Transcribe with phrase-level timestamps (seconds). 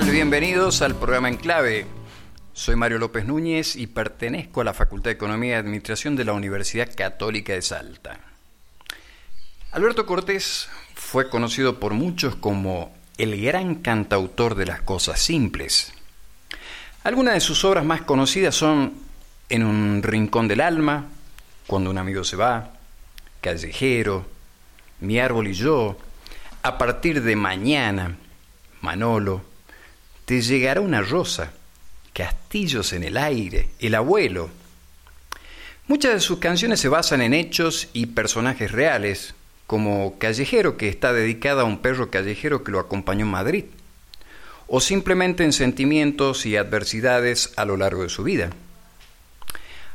[0.00, 0.10] tal?
[0.10, 1.86] Bienvenidos al programa En Clave.
[2.52, 6.32] Soy Mario López Núñez y pertenezco a la Facultad de Economía y Administración de la
[6.32, 8.18] Universidad Católica de Salta.
[9.70, 15.92] Alberto Cortés fue conocido por muchos como el gran cantautor de las cosas simples.
[17.04, 18.94] Algunas de sus obras más conocidas son
[19.48, 21.06] En un rincón del alma,
[21.68, 22.72] Cuando un amigo se va,
[23.40, 24.26] Callejero,
[24.98, 25.96] Mi árbol y yo,
[26.62, 28.16] A partir de mañana,
[28.80, 29.53] Manolo,
[30.24, 31.52] Te llegará una rosa,
[32.14, 34.48] Castillos en el aire, El abuelo.
[35.86, 39.34] Muchas de sus canciones se basan en hechos y personajes reales,
[39.66, 43.64] como Callejero, que está dedicada a un perro callejero que lo acompañó en Madrid,
[44.66, 48.50] o simplemente en sentimientos y adversidades a lo largo de su vida.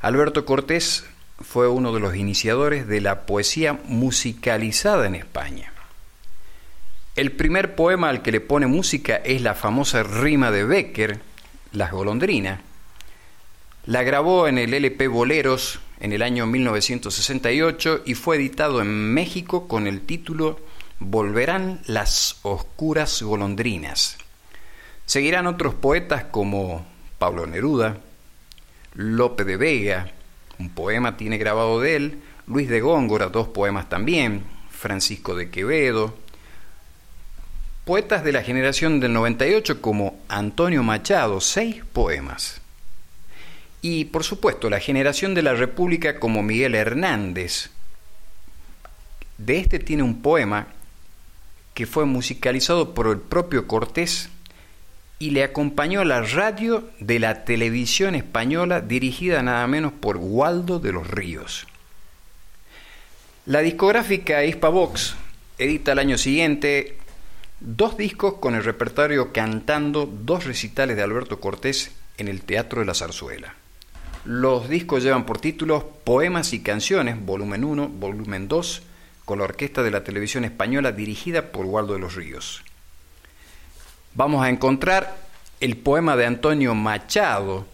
[0.00, 1.04] Alberto Cortés
[1.40, 5.72] fue uno de los iniciadores de la poesía musicalizada en España.
[7.16, 11.18] El primer poema al que le pone música es la famosa rima de Becker,
[11.72, 12.60] Las golondrinas.
[13.86, 19.66] La grabó en el LP Boleros en el año 1968 y fue editado en México
[19.66, 20.60] con el título
[20.98, 24.18] Volverán las oscuras golondrinas.
[25.06, 26.86] Seguirán otros poetas como
[27.18, 27.96] Pablo Neruda,
[28.92, 30.12] Lope de Vega,
[30.58, 36.25] un poema tiene grabado de él, Luis de Góngora, dos poemas también, Francisco de Quevedo,
[37.86, 42.60] poetas de la generación del 98 como Antonio Machado, seis poemas.
[43.80, 47.70] Y por supuesto, la generación de la República como Miguel Hernández.
[49.38, 50.66] De este tiene un poema
[51.74, 54.30] que fue musicalizado por el propio Cortés
[55.20, 60.90] y le acompañó la radio de la televisión española dirigida nada menos por Waldo de
[60.90, 61.68] los Ríos.
[63.44, 65.14] La discográfica Hispavox
[65.56, 66.98] edita al año siguiente
[67.60, 72.86] dos discos con el repertorio cantando dos recitales de Alberto Cortés en el Teatro de
[72.86, 73.54] la Zarzuela.
[74.24, 78.82] Los discos llevan por títulos Poemas y Canciones, volumen 1, volumen 2,
[79.24, 82.62] con la orquesta de la televisión española dirigida por Waldo de los Ríos.
[84.14, 85.16] Vamos a encontrar
[85.60, 87.66] el poema de Antonio Machado,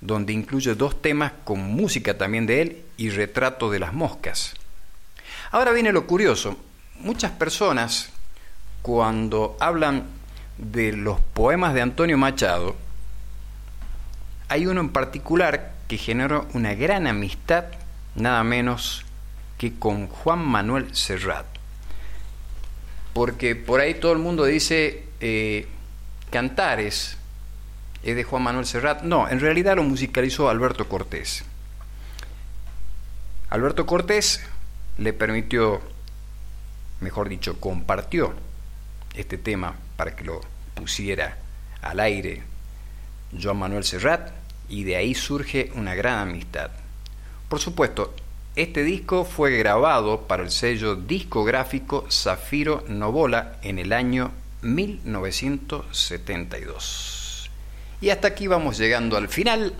[0.00, 4.54] donde incluye dos temas con música también de él y retrato de las moscas.
[5.50, 6.56] Ahora viene lo curioso.
[7.00, 8.10] Muchas personas,
[8.86, 10.04] cuando hablan
[10.58, 12.76] de los poemas de Antonio Machado,
[14.48, 17.64] hay uno en particular que generó una gran amistad,
[18.14, 19.04] nada menos
[19.58, 21.46] que con Juan Manuel Serrat.
[23.12, 25.66] Porque por ahí todo el mundo dice eh,
[26.30, 27.18] Cantares
[28.04, 29.02] es de Juan Manuel Serrat.
[29.02, 31.44] No, en realidad lo musicalizó Alberto Cortés.
[33.50, 34.46] Alberto Cortés
[34.96, 35.80] le permitió,
[37.00, 38.45] mejor dicho, compartió
[39.16, 40.40] este tema para que lo
[40.74, 41.38] pusiera
[41.82, 42.42] al aire
[43.40, 44.30] Juan Manuel Serrat
[44.68, 46.70] y de ahí surge una gran amistad.
[47.48, 48.14] Por supuesto,
[48.56, 54.32] este disco fue grabado para el sello discográfico Zafiro Novola en el año
[54.62, 57.50] 1972.
[58.00, 59.74] Y hasta aquí vamos llegando al final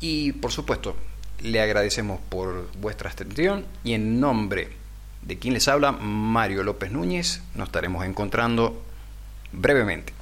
[0.00, 0.96] y por supuesto
[1.42, 4.79] le agradecemos por vuestra atención y en nombre
[5.22, 8.82] de quien les habla, Mario López Núñez, nos estaremos encontrando
[9.52, 10.12] brevemente.